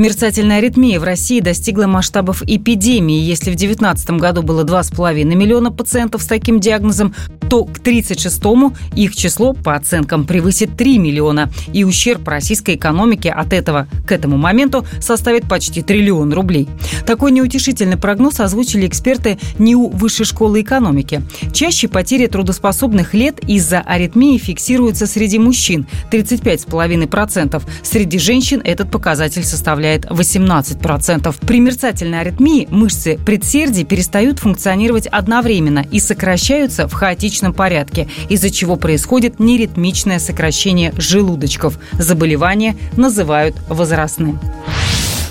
[0.00, 3.20] Мерцательная аритмия в России достигла масштабов эпидемии.
[3.20, 7.14] Если в 2019 году было 2,5 миллиона пациентов с таким диагнозом,
[7.50, 11.50] то к 36-му их число, по оценкам, превысит 3 миллиона.
[11.74, 16.66] И ущерб российской экономике от этого к этому моменту составит почти триллион рублей.
[17.04, 21.22] Такой неутешительный прогноз озвучили эксперты НИУ Высшей школы экономики.
[21.52, 27.62] Чаще потери трудоспособных лет из-за аритмии фиксируются среди мужчин– 35,5%.
[27.82, 31.34] Среди женщин этот показатель составляет составляет 18%.
[31.46, 38.76] При мерцательной аритмии мышцы предсердий перестают функционировать одновременно и сокращаются в хаотичном порядке, из-за чего
[38.76, 41.78] происходит неритмичное сокращение желудочков.
[41.98, 44.38] Заболевание называют возрастным.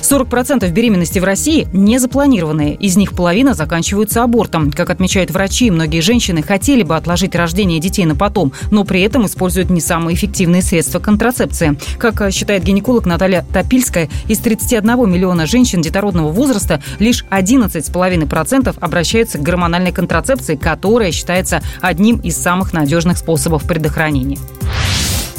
[0.10, 2.74] 40% беременности в России не запланированные.
[2.76, 4.72] Из них половина заканчиваются абортом.
[4.72, 9.28] Как отмечают врачи, многие женщины хотели бы отложить рождение детей на потом, но при этом
[9.28, 11.78] используют не самые эффективные средства контрацепции.
[12.00, 19.44] Как считает гинеколог Наталья Топильская, из 31 миллиона женщин детородного возраста лишь 11,5% обращаются к
[19.44, 24.40] гормональной контрацепции, которая считается одним из самых надежных способов предохранения.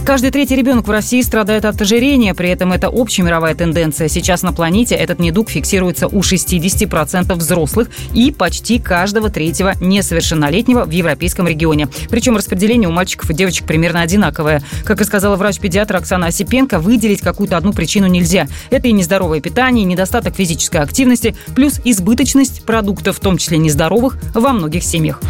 [0.04, 4.08] Каждый третий ребенок в России страдает от ожирения, при этом это общемировая тенденция.
[4.08, 10.90] Сейчас на планете этот недуг фиксируется у 60% взрослых и почти каждого третьего несовершеннолетнего в
[10.90, 11.88] европейском регионе.
[12.08, 14.62] Причем распределение у мальчиков и девочек примерно одинаковое.
[14.84, 18.48] Как и сказала врач-педиатр Оксана Осипенко, выделить какую-то одну причину нельзя.
[18.70, 24.16] Это и нездоровое питание, и недостаток физической активности, плюс избыточность продуктов, в том числе нездоровых,
[24.34, 25.20] во многих семьях.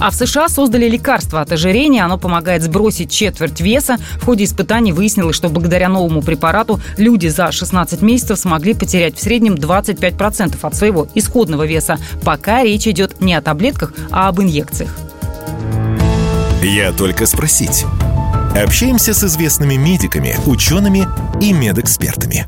[0.00, 2.04] А в США создали лекарство от ожирения.
[2.04, 3.98] Оно помогает сбросить четверть веса.
[4.16, 9.22] В ходе испытаний выяснилось, что благодаря новому препарату люди за 16 месяцев смогли потерять в
[9.22, 11.98] среднем 25% от своего исходного веса.
[12.24, 14.90] Пока речь идет не о таблетках, а об инъекциях.
[16.62, 17.84] Я только спросить.
[18.56, 21.06] Общаемся с известными медиками, учеными
[21.40, 22.46] и медэкспертами.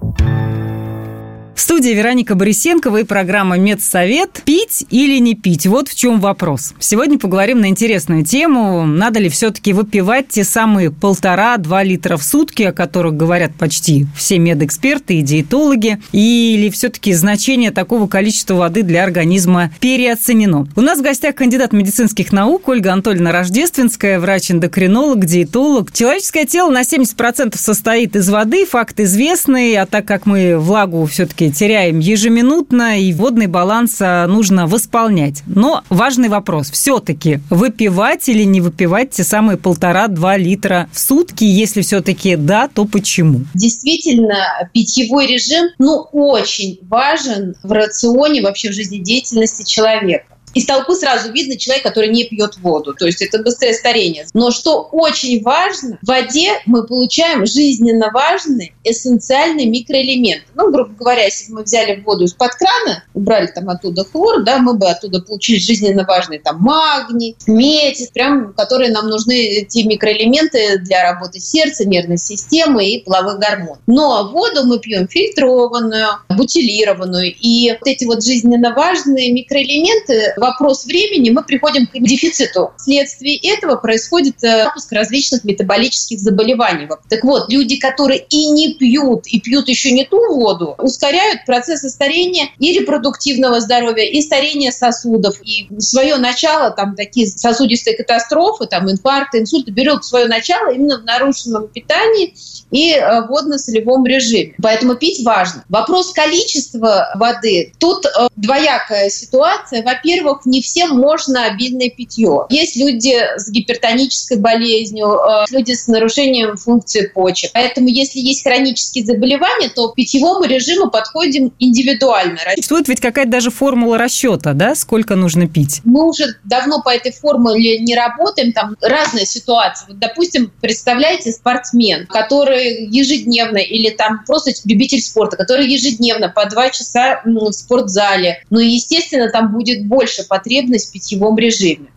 [1.62, 4.42] Студии Вероника Борисенкова и программа «Медсовет».
[4.44, 5.64] Пить или не пить?
[5.68, 6.74] Вот в чем вопрос.
[6.80, 8.84] Сегодня поговорим на интересную тему.
[8.84, 14.40] Надо ли все-таки выпивать те самые полтора-два литра в сутки, о которых говорят почти все
[14.40, 16.00] медэксперты и диетологи?
[16.10, 20.66] Или все-таки значение такого количества воды для организма переоценено?
[20.74, 25.92] У нас в гостях кандидат медицинских наук Ольга Анатольевна Рождественская, врач-эндокринолог, диетолог.
[25.92, 31.51] Человеческое тело на 70% состоит из воды, факт известный, а так как мы влагу все-таки
[31.52, 35.42] теряем ежеминутно, и водный баланс а, нужно восполнять.
[35.46, 36.70] Но важный вопрос.
[36.70, 41.44] Все-таки выпивать или не выпивать те самые полтора-два литра в сутки?
[41.44, 43.42] Если все-таки да, то почему?
[43.54, 50.24] Действительно, питьевой режим, ну, очень важен в рационе, вообще в жизнедеятельности человека.
[50.54, 52.94] Из толпы сразу видно человек, который не пьет воду.
[52.94, 54.26] То есть это быстрое старение.
[54.34, 60.44] Но что очень важно, в воде мы получаем жизненно важные эссенциальные микроэлементы.
[60.54, 64.58] Ну, грубо говоря, если бы мы взяли воду из-под крана, убрали там оттуда хлор, да,
[64.58, 70.78] мы бы оттуда получили жизненно важные там магний, медь, прям, которые нам нужны, эти микроэлементы
[70.78, 73.78] для работы сердца, нервной системы и половых гормонов.
[73.86, 77.34] Но воду мы пьем фильтрованную, бутилированную.
[77.40, 82.72] И вот эти вот жизненно важные микроэлементы вопрос времени мы приходим к дефициту.
[82.76, 86.88] Вследствие этого происходит э, запуск различных метаболических заболеваний.
[87.08, 91.88] Так вот, люди, которые и не пьют, и пьют еще не ту воду, ускоряют процессы
[91.88, 95.40] старения и репродуктивного здоровья, и старения сосудов.
[95.44, 101.04] И свое начало, там такие сосудистые катастрофы, там инфаркты, инсульты, берет свое начало именно в
[101.04, 102.34] нарушенном питании
[102.70, 104.54] и э, водно-солевом режиме.
[104.62, 105.64] Поэтому пить важно.
[105.68, 107.72] Вопрос количества воды.
[107.78, 109.82] Тут э, двоякая ситуация.
[109.82, 112.46] Во-первых, во-первых, не всем можно обильное питье.
[112.50, 117.50] Есть люди с гипертонической болезнью, э, люди с нарушением функции почек.
[117.52, 122.38] Поэтому, если есть хронические заболевания, то к питьевому режиму подходим индивидуально.
[122.56, 125.80] Существует ведь какая-то даже формула расчета, да, сколько нужно пить?
[125.84, 129.88] Мы уже давно по этой формуле не работаем, там разная ситуация.
[129.88, 136.70] Вот, допустим, представляете, спортсмен, который ежедневно или там просто любитель спорта, который ежедневно по два
[136.70, 141.88] часа в спортзале, ну, естественно, там будет больше потребность в питьевом режиме.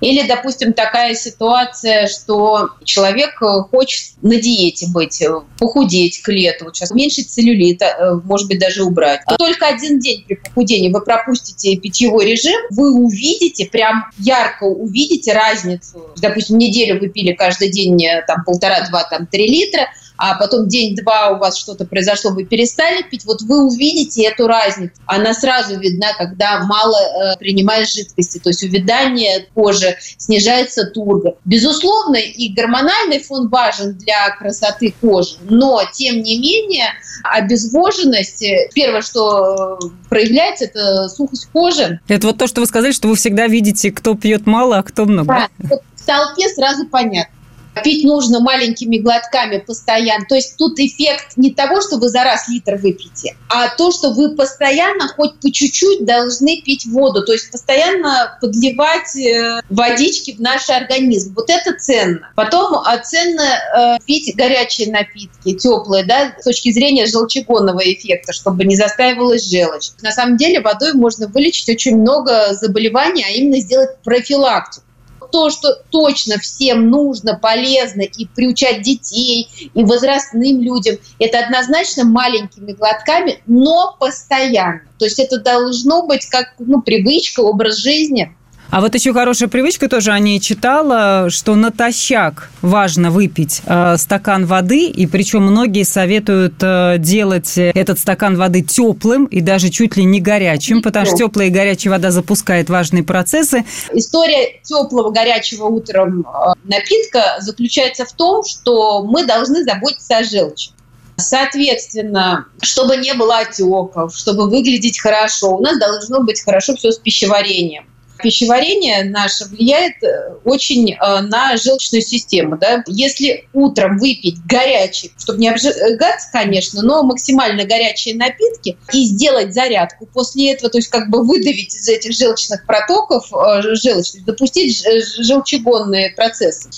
[0.00, 5.28] Или, допустим, такая ситуация, что человек э, хочет на диете быть, э,
[5.58, 9.20] похудеть к лету, вот сейчас уменьшить целлюлит, э, может быть, даже убрать.
[9.28, 15.32] То только один день при похудении вы пропустите питьевой режим, вы увидите, прям ярко увидите
[15.34, 16.06] разницу.
[16.16, 19.88] Допустим, неделю вы пили каждый день там полтора-два, там три литра,
[20.20, 24.92] а потом день-два у вас что-то произошло, вы перестали пить, вот вы увидите эту разницу.
[25.06, 31.36] Она сразу видна, когда мало э, принимаешь жидкости, то есть увядание кожи, снижается тургор.
[31.46, 36.88] Безусловно, и гормональный фон важен для красоты кожи, но, тем не менее,
[37.24, 39.78] обезвоженность, э, первое, что
[40.10, 41.98] проявляется, это сухость кожи.
[42.08, 45.06] Это вот то, что вы сказали, что вы всегда видите, кто пьет мало, а кто
[45.06, 45.48] много.
[45.58, 47.39] Да, в толпе сразу понятно.
[47.84, 50.26] Пить нужно маленькими глотками постоянно.
[50.28, 54.10] То есть тут эффект не того, что вы за раз литр выпьете, а то, что
[54.10, 57.24] вы постоянно, хоть по чуть-чуть, должны пить воду.
[57.24, 61.34] То есть постоянно подливать э, водички в наш организм.
[61.34, 62.30] Вот это ценно.
[62.34, 68.64] Потом а, ценно э, пить горячие напитки, теплые, да, с точки зрения желчегонного эффекта, чтобы
[68.64, 69.90] не застаивалась желчь.
[70.02, 74.84] На самом деле водой можно вылечить очень много заболеваний, а именно сделать профилактику
[75.30, 82.72] то, что точно всем нужно, полезно и приучать детей, и возрастным людям, это однозначно маленькими
[82.72, 84.82] глотками, но постоянно.
[84.98, 88.36] То есть это должно быть как ну, привычка, образ жизни.
[88.70, 94.46] А вот еще хорошая привычка тоже о ней читала, что натощак важно выпить э, стакан
[94.46, 100.04] воды, и причем многие советуют э, делать этот стакан воды теплым и даже чуть ли
[100.04, 103.64] не горячим, потому что теплая и горячая вода запускает важные процессы.
[103.92, 110.70] История теплого горячего утром э, напитка заключается в том, что мы должны заботиться о желчи.
[111.16, 116.98] Соответственно, чтобы не было отеков, чтобы выглядеть хорошо, у нас должно быть хорошо все с
[116.98, 117.89] пищеварением
[118.22, 122.56] пищеварение наше влияет э, очень э, на желчную систему.
[122.58, 122.84] Да?
[122.86, 130.06] Если утром выпить горячий, чтобы не обжигаться, конечно, но максимально горячие напитки и сделать зарядку
[130.06, 134.84] после этого, то есть как бы выдавить из этих желчных протоков э, желчь, запустить
[135.18, 136.70] желчегонные процессы,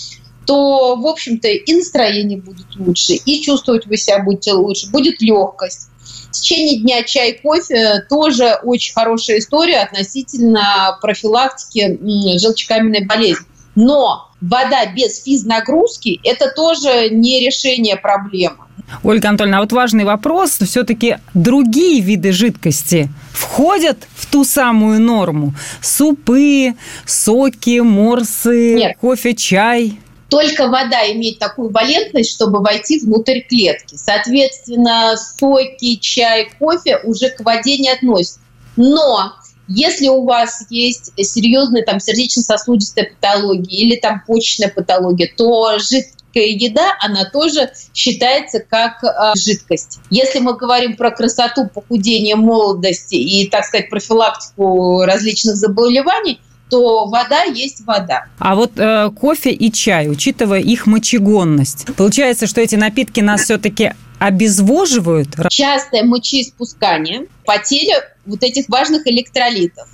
[0.46, 5.88] то, в общем-то, и настроение будет лучше, и чувствовать вы себя будете лучше, будет легкость.
[6.28, 11.98] В течение дня чай, кофе тоже очень хорошая история относительно профилактики
[12.38, 13.46] желчекаменной болезни.
[13.74, 18.56] Но вода без физнагрузки– это тоже не решение проблемы.
[19.02, 20.58] Ольга Анатольевна, а вот важный вопрос.
[20.58, 25.54] Все-таки другие виды жидкости входят в ту самую норму?
[25.80, 26.74] Супы,
[27.06, 28.96] соки, морсы, Нет.
[29.00, 29.98] кофе, чай?
[30.32, 33.96] Только вода имеет такую валентность, чтобы войти внутрь клетки.
[33.96, 38.40] Соответственно, соки, чай, кофе уже к воде не относятся.
[38.76, 39.34] Но
[39.68, 46.94] если у вас есть серьезная там сердечно-сосудистая патология или там почечная патология, то жидкая еда,
[47.02, 49.98] она тоже считается как э, жидкость.
[50.08, 56.40] Если мы говорим про красоту, похудение, молодости и, так сказать, профилактику различных заболеваний–
[56.72, 58.24] то вода есть вода.
[58.38, 63.92] А вот э, кофе и чай, учитывая их мочегонность, получается, что эти напитки нас все-таки
[64.18, 65.28] обезвоживают?
[65.50, 69.86] Частое мочеиспускание, потеря вот этих важных электролитов.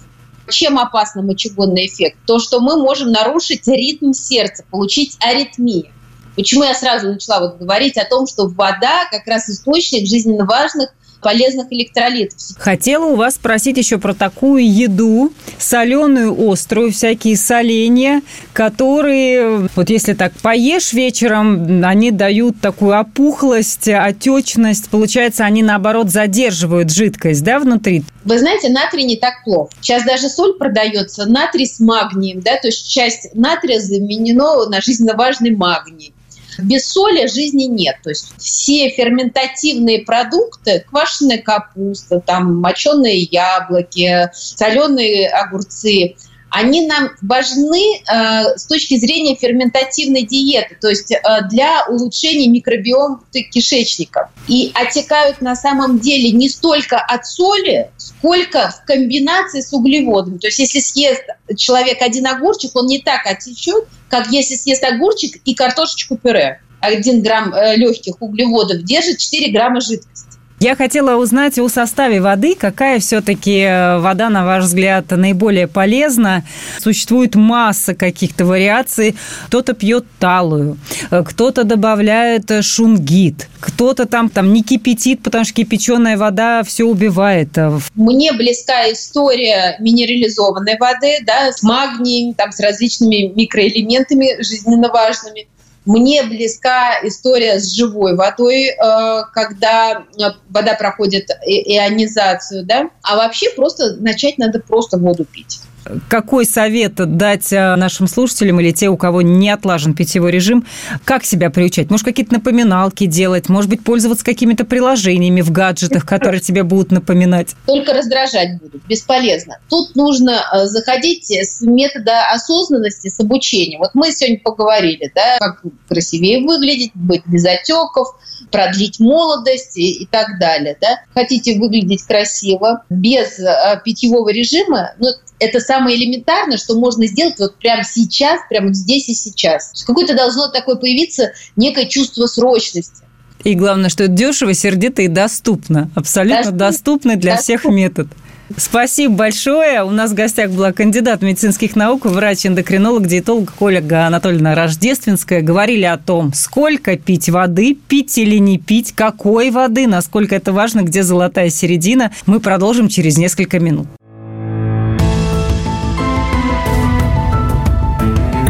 [0.49, 2.17] Чем опасно мочегонный эффект?
[2.27, 5.89] То, что мы можем нарушить ритм сердца, получить аритмию.
[6.37, 10.91] Почему я сразу начала вот говорить о том, что вода как раз источник жизненно важных
[11.21, 12.39] полезных электролитов.
[12.59, 18.23] Хотела у вас спросить еще про такую еду, соленую, острую, всякие соленья,
[18.53, 24.89] которые, вот если так поешь вечером, они дают такую опухлость, отечность.
[24.89, 28.05] Получается, они наоборот задерживают жидкость, да, внутри?
[28.25, 29.71] Вы знаете, натрий не так плохо.
[29.81, 35.15] Сейчас даже соль продается, натрий с магнием, да, то есть часть натрия заменено на жизненно
[35.15, 36.13] важный магний.
[36.59, 37.97] Без соли жизни нет.
[38.03, 46.17] То есть все ферментативные продукты, квашеная капуста, там моченые яблоки, соленые огурцы,
[46.51, 51.19] они нам важны э, с точки зрения ферментативной диеты, то есть э,
[51.51, 54.31] для улучшения микробиома кишечника.
[54.47, 60.39] И отекают на самом деле не столько от соли, сколько в комбинации с углеводами.
[60.39, 61.23] То есть если съест
[61.57, 66.63] человек один огурчик, он не так отечет, как если съест огурчик и картошечку пюре.
[66.81, 70.28] Один грамм э, легких углеводов держит 4 грамма жидкости.
[70.61, 76.45] Я хотела узнать о составе воды, какая все-таки э, вода, на ваш взгляд, наиболее полезна.
[76.81, 79.15] Существует масса каких-то вариаций.
[79.47, 80.77] Кто-то пьет талую,
[81.13, 87.51] э, кто-то добавляет шунгит, кто-то там, там не кипятит, потому что кипяченая вода все убивает.
[87.95, 95.47] Мне близка история минерализованной воды, да, с магнием, там, с различными микроэлементами жизненно важными.
[95.89, 102.91] Мне близка история с живой водой, э, когда э, вода проходит ионизацию, да.
[103.03, 105.61] А вообще просто начать надо просто воду пить.
[106.09, 110.67] Какой совет дать э, нашим слушателям или те, у кого не отлажен питьевой режим,
[111.05, 111.91] как себя приучать?
[111.91, 117.55] Может, какие-то напоминалки делать, может быть, пользоваться какими-то приложениями в гаджетах, которые тебе будут напоминать?
[117.67, 119.59] Только раздражать будут, бесполезно.
[119.69, 123.81] Тут нужно э, заходить с метода осознанности, с обучением.
[123.81, 128.15] Вот мы сегодня поговорили, да, как красивее выглядеть, быть без отеков,
[128.51, 130.77] продлить молодость и, и так далее.
[130.81, 131.01] Да?
[131.15, 137.57] Хотите выглядеть красиво без э, питьевого режима, ну, это самое элементарное, что можно сделать вот
[137.57, 139.85] прямо сейчас, прямо здесь и сейчас.
[139.87, 143.03] Какое-то должно такое появиться некое чувство срочности.
[143.45, 145.91] И главное, что это дешево, сердито и доступно.
[145.95, 147.61] Абсолютно доступно, доступный для доступно.
[147.61, 148.09] всех метод.
[148.57, 149.85] Спасибо большое.
[149.85, 155.43] У нас в гостях была кандидат медицинских наук, врач-эндокринолог, диетолог Ольга Анатольевна Рождественская.
[155.43, 160.81] Говорили о том, сколько пить воды, пить или не пить, какой воды, насколько это важно,
[160.81, 162.11] где золотая середина.
[162.25, 163.87] Мы продолжим через несколько минут.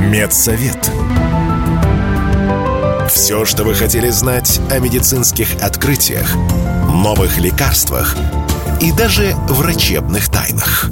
[0.09, 0.91] Медсовет.
[3.11, 6.35] Все, что вы хотели знать о медицинских открытиях,
[6.93, 8.17] новых лекарствах–
[8.81, 10.91] и даже врачебных тайнах.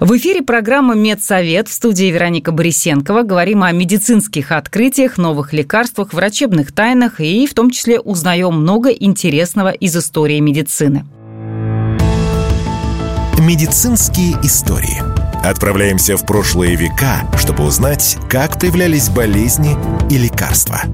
[0.00, 3.22] В эфире программа «Медсовет» в студии Вероника Борисенкова.
[3.22, 9.70] Говорим о медицинских открытиях, новых лекарствах, врачебных тайнах и в том числе узнаем много интересного
[9.70, 11.04] из истории медицины.
[13.38, 15.11] Медицинские истории.
[15.44, 19.76] Отправляемся в прошлые века, чтобы узнать, как появлялись болезни
[20.08, 20.82] и лекарства–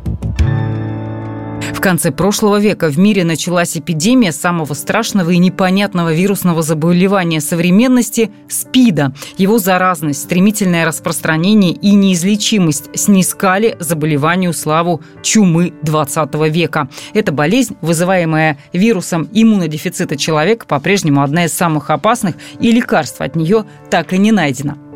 [1.79, 8.33] в конце прошлого века в мире началась эпидемия самого страшного и непонятного вирусного заболевания современности–
[8.49, 9.15] СПИДа.
[9.37, 16.89] Его заразность, стремительное распространение и неизлечимость снискали заболеванию славу чумы 20 века.
[17.15, 23.65] Эта болезнь, вызываемая вирусом иммунодефицита человека, по-прежнему одна из самых опасных, и лекарств от нее
[23.89, 24.88] так и не найдено.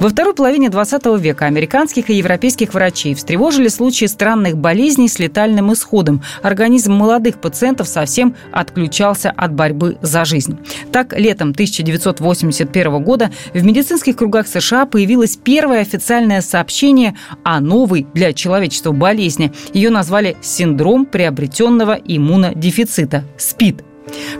[0.00, 5.72] Во второй половине 20 века американских и европейских врачей встревожили случаи странных болезней с летальным
[5.72, 6.22] исходом.
[6.42, 10.58] Организм молодых пациентов совсем отключался от борьбы за жизнь.
[10.92, 18.32] Так, летом 1981 года в медицинских кругах США появилось первое официальное сообщение о новой для
[18.32, 19.52] человечества болезни.
[19.72, 23.85] Ее назвали «синдром приобретенного иммунодефицита»– СПИД.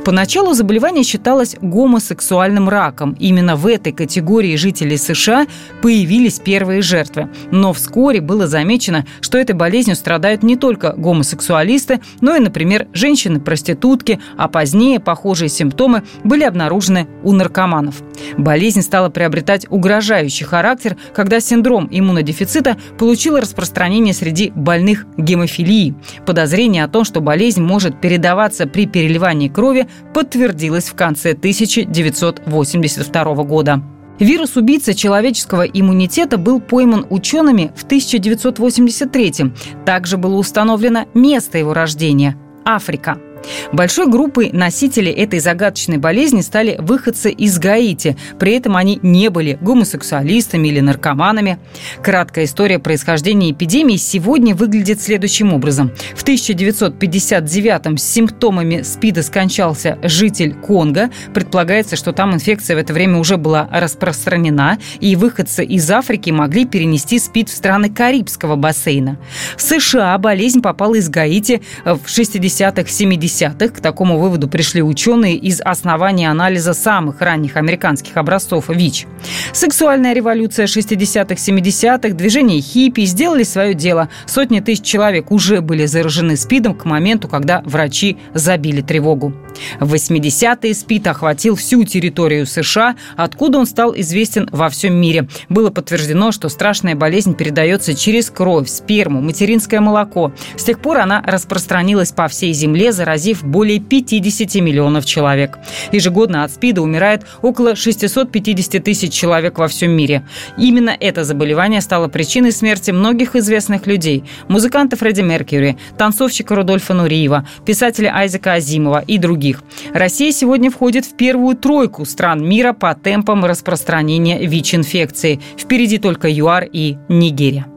[0.05, 3.17] Поначалу заболевание считалось гомосексуальным раком.
[3.19, 5.47] Именно в этой категории жителей США
[5.83, 7.29] появились первые жертвы.
[7.51, 14.21] Но вскоре было замечено, что этой болезнью страдают не только гомосексуалисты, но и, например, женщины-проститутки,
[14.37, 17.97] а позднее похожие симптомы были обнаружены у наркоманов.
[18.39, 25.95] Болезнь стала приобретать угрожающий характер, когда синдром иммунодефицита получил распространение среди больных гемофилией.
[26.25, 33.83] Подозрение о том, что болезнь может передаваться при переливании крови подтвердилось в конце 1982 года.
[34.21, 39.53] Вирус-убийца человеческого иммунитета был пойман учеными в 1983
[39.87, 43.19] Также было установлено место его рождения– Африка–
[43.73, 48.17] Большой группой носителей этой загадочной болезни стали выходцы из Гаити.
[48.39, 51.59] При этом они не были гомосексуалистами или наркоманами.
[52.03, 55.93] Краткая история происхождения эпидемии сегодня выглядит следующим образом.
[56.15, 61.11] В 1959-м с симптомами СПИДа скончался житель Конго.
[61.35, 66.65] Предполагается, что там инфекция в это время уже была распространена, и выходцы из Африки могли
[66.65, 69.19] перенести СПИД в страны Карибского бассейна.
[69.57, 75.37] В США болезнь попала из Гаити в 60-х, 70-х 70-х к такому выводу пришли ученые
[75.37, 79.07] из основания анализа самых ранних американских образцов ВИЧ.
[79.53, 84.09] Сексуальная революция 60-х, 70-х, движение хиппи сделали свое дело.
[84.27, 89.33] Сотни тысяч человек уже были заражены СПИДом к моменту, когда врачи забили тревогу.
[89.81, 95.29] В 80-е СПИД охватил всю территорию США, откуда он стал известен во всем мире.
[95.49, 100.33] Было подтверждено, что страшная болезнь передается через кровь, сперму, материнское молоко.
[100.57, 105.59] С тех пор она распространилась по всей земле, заразив более 50 миллионов человек.
[105.91, 110.23] Ежегодно от СПИДа умирает около 650 тысяч человек во всем мире.
[110.59, 114.25] Именно это заболевание стало причиной смерти многих известных людей.
[114.49, 119.63] Музыканта Фредди Меркьюри, танцовщика Рудольфа Нуриева, писателя Айзека Азимова и других.
[119.95, 125.41] Россия сегодня входит в первую тройку стран мира по темпам распространения ВИЧ-инфекции.
[125.59, 127.76] Впереди только ЮАР и Нигерия.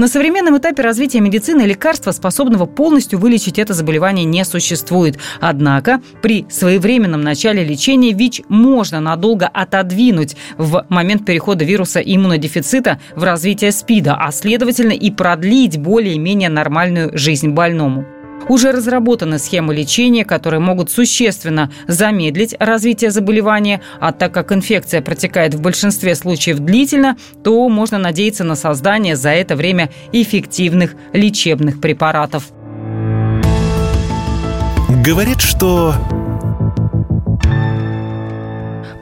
[0.00, 5.18] На современном этапе развития медицины лекарства, способного полностью вылечить это заболевание, не существует.
[5.42, 13.24] Однако при своевременном начале лечения ВИЧ можно надолго отодвинуть в момент перехода вируса иммунодефицита в
[13.24, 18.06] развитие СПИДа, а следовательно и продлить более-менее нормальную жизнь больному.
[18.48, 25.54] Уже разработаны схемы лечения, которые могут существенно замедлить развитие заболевания, а так как инфекция протекает
[25.54, 32.50] в большинстве случаев длительно, то можно надеяться на создание за это время эффективных лечебных препаратов.
[35.04, 35.94] Говорят, что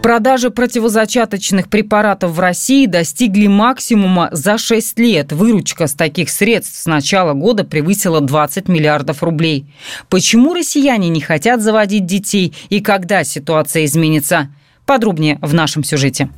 [0.09, 5.33] Продажи противозачаточных препаратов в России достигли максимума за 6 лет.
[5.33, 9.67] Выручка с таких средств с начала года превысила 20 миллиардов рублей.
[10.09, 14.49] Почему россияне не хотят заводить детей и когда ситуация изменится?
[14.87, 16.31] Подробнее в нашем сюжете.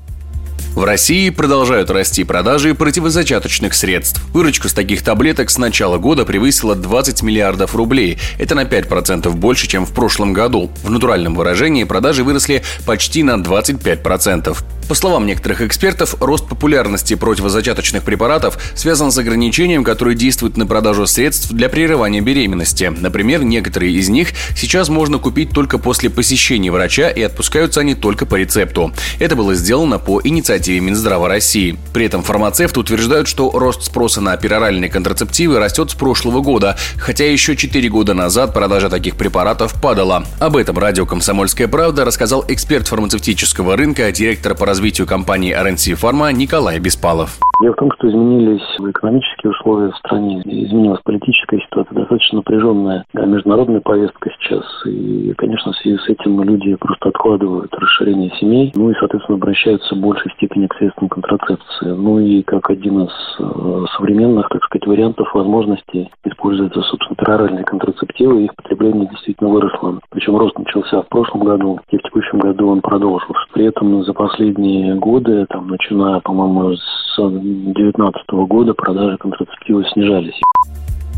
[0.75, 4.23] В России продолжают расти продажи противозачаточных средств.
[4.33, 8.19] Выручка с таких таблеток с начала года превысила 20 миллиардов рублей.
[8.39, 10.71] Это на 5% больше, чем в прошлом году.
[10.85, 14.57] В натуральном выражении продажи выросли почти на 25%.
[14.89, 21.07] По словам некоторых экспертов, рост популярности противозачаточных препаратов связан с ограничением, которое действует на продажу
[21.07, 22.93] средств для прерывания беременности.
[22.99, 28.27] Например, некоторые из них сейчас можно купить только после посещения врача и отпускаются они только
[28.27, 28.93] по рецепту.
[29.21, 31.77] Это было сделано по инициативе Минздрава России.
[31.95, 37.25] При этом фармацевты утверждают, что рост спроса на пероральные контрацептивы растет с прошлого года, хотя
[37.25, 40.25] еще 4 года назад продажа таких препаратов падала.
[40.39, 46.33] Об этом радио «Комсомольская правда» рассказал эксперт фармацевтического рынка, директор по развитию компании RNC Pharma
[46.33, 47.39] Николай Беспалов.
[47.63, 53.81] Дело в том, что изменились экономические условия в стране, изменилась политическая ситуация, достаточно напряженная международная
[53.81, 54.65] повестка сейчас.
[54.87, 59.95] И, конечно, в связи с этим люди просто откладывают расширение семей, ну и, соответственно, обращаются
[59.95, 61.87] в большей степени к средствам контрацепции.
[61.87, 68.45] Ну и как один из э, современных, так сказать, вариантов возможностей используются, собственно, пероральные контрацептивы,
[68.45, 70.01] их потребление действительно выросло.
[70.11, 73.35] Причем рост начался в прошлом году, и в текущем году он продолжился.
[73.53, 80.41] При этом за последние годы, там, начиная, по-моему, с 2019 года продажи контрацептивов снижались.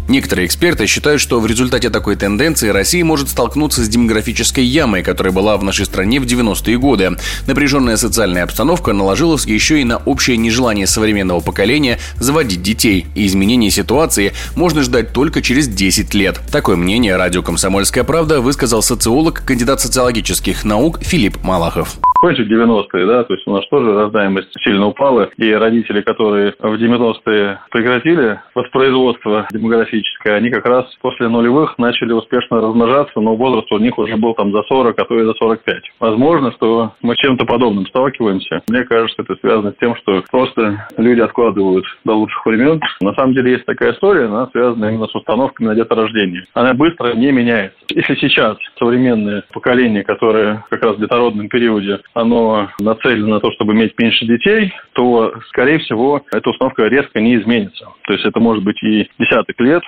[0.08, 5.32] Некоторые эксперты считают, что в результате такой тенденции Россия может столкнуться с демографической ямой, которая
[5.32, 7.16] была в нашей стране в 90-е годы.
[7.46, 13.70] Напряженная социальная обстановка наложилась еще и на общее нежелание современного поколения заводить детей, и изменение
[13.70, 16.40] ситуации можно ждать только через 10 лет.
[16.50, 23.24] Такое мнение радио «Комсомольская правда» высказал социолог, кандидат социологических наук Филипп Малахов кончик 90-е, да,
[23.24, 29.48] то есть у нас тоже рождаемость сильно упала, и родители, которые в 90-е прекратили воспроизводство
[29.50, 34.34] демографическое, они как раз после нулевых начали успешно размножаться, но возраст у них уже был
[34.34, 35.82] там за 40, а то и за 45.
[35.98, 38.62] Возможно, что мы чем-то подобным сталкиваемся.
[38.68, 42.80] Мне кажется, это связано с тем, что просто люди откладывают до лучших времен.
[43.00, 46.44] На самом деле есть такая история, она связана именно с установками на деторождение.
[46.54, 47.76] Она быстро не меняется.
[47.88, 53.72] Если сейчас современное поколение, которое как раз в детородном периоде оно нацелено на то, чтобы
[53.72, 57.86] иметь меньше детей, то, скорее всего, эта установка резко не изменится.
[58.06, 59.82] То есть это может быть и десяток лет.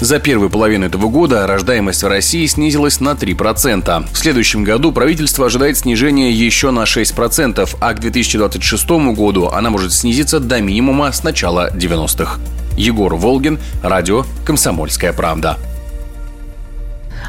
[0.00, 4.04] За первую половину этого года рождаемость в России снизилась на 3%.
[4.12, 9.92] В следующем году правительство ожидает снижения еще на 6%, а к 2026 году она может
[9.92, 12.40] снизиться до минимума с начала 90-х.
[12.76, 15.58] Егор Волгин, радио «Комсомольская правда».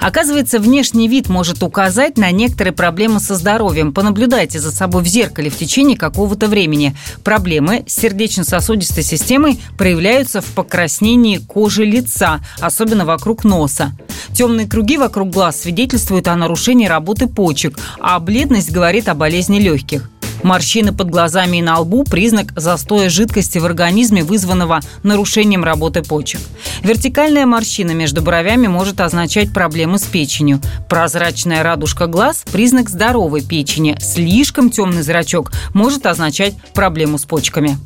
[0.00, 3.92] Оказывается, внешний вид может указать на некоторые проблемы со здоровьем.
[3.92, 6.94] Понаблюдайте за собой в зеркале в течение какого-то времени.
[7.24, 13.92] Проблемы с сердечно-сосудистой системой проявляются в покраснении кожи лица, особенно вокруг носа.
[14.32, 20.10] Темные круги вокруг глаз свидетельствуют о нарушении работы почек, а бледность говорит о болезни легких.
[20.42, 26.40] Морщины под глазами и на лбу– признак застоя жидкости в организме, вызванного нарушением работы почек.
[26.82, 30.60] Вертикальная морщина между бровями может означать проблемы с печенью.
[30.88, 33.96] Прозрачная радужка глаз– признак здоровой печени.
[34.00, 37.76] Слишком темный зрачок может означать проблему с почками.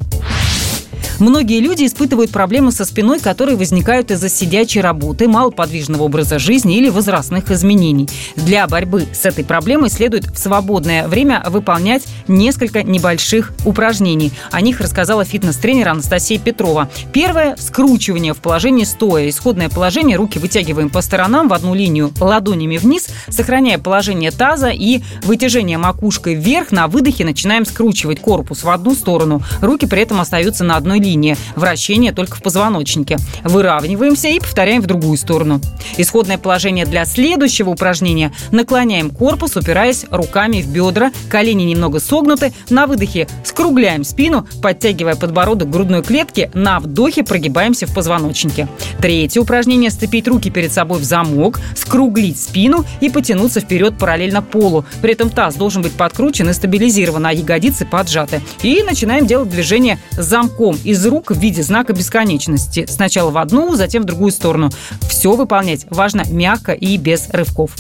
[1.19, 6.89] Многие люди испытывают проблемы со спиной, которые возникают из-за сидячей работы, малоподвижного образа жизни или
[6.89, 8.09] возрастных изменений.
[8.37, 14.33] Для борьбы с этой проблемой следует в свободное время выполнять несколько небольших упражнений.
[14.51, 16.89] О них рассказала фитнес-тренер Анастасия Петрова.
[17.13, 19.29] Первое– скручивание в положении стоя.
[19.29, 25.03] Исходное положение– руки вытягиваем по сторонам в одну линию ладонями вниз, сохраняя положение таза и
[25.25, 26.73] вытяжение макушкой вверх.
[26.73, 29.43] На выдохе начинаем скручивать корпус в одну сторону.
[29.61, 33.17] Руки при этом остаются на одной линии вращение только в позвоночнике.
[33.45, 35.61] Выравниваемся и повторяем в другую сторону.
[35.97, 38.33] Исходное положение для следующего упражнения.
[38.51, 42.53] Наклоняем корпус, упираясь руками в бедра, колени немного согнуты.
[42.71, 46.51] На выдохе скругляем спину, подтягивая подбородок грудной клетке.
[46.55, 48.67] На вдохе прогибаемся в позвоночнике.
[49.01, 54.85] Третье упражнение– сцепить руки перед собой в замок, скруглить спину и потянуться вперед параллельно полу.
[55.03, 58.41] При этом таз должен быть подкручен и стабилизирован, а ягодицы поджаты.
[58.63, 62.87] И начинаем делать движение замком из рук в виде знака бесконечности.
[62.89, 64.71] Сначала в одну, затем в другую сторону.
[65.09, 67.77] Все выполнять важно мягко и без рывков.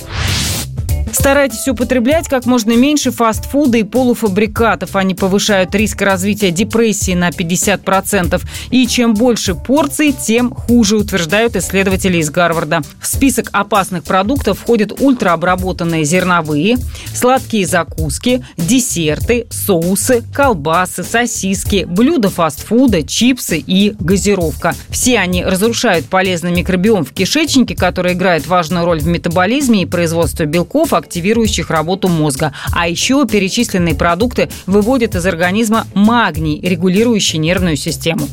[1.12, 4.94] Старайтесь употреблять как можно меньше фастфуда и полуфабрикатов.
[4.96, 8.40] Они повышают риск развития депрессии на 50%.
[8.70, 12.82] И чем больше порций, тем хуже, утверждают исследователи из Гарварда.
[13.00, 16.78] В список опасных продуктов входят ультраобработанные зерновые,
[17.12, 24.74] сладкие закуски, десерты, соусы, колбасы, сосиски, блюда фастфуда, чипсы и газировка.
[24.90, 30.46] Все они разрушают полезный микробиом в кишечнике, который играет важную роль в метаболизме и производстве
[30.46, 32.54] белков, активирующих работу мозга.
[32.72, 38.28] А еще перечисленные продукты выводят из организма магний, регулирующий нервную систему.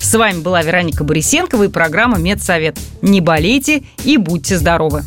[0.00, 2.76] С вами была Вероника Борисенкова и программа «Медсовет».
[3.00, 5.04] Не болейте и будьте здоровы!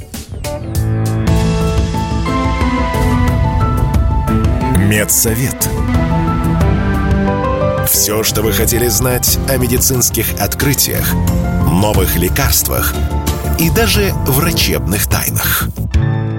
[4.78, 5.68] Медсовет.
[7.90, 11.14] Все, что вы хотели знать о медицинских открытиях,
[11.70, 12.94] новых лекарствах
[13.60, 15.68] и даже врачебных тайнах–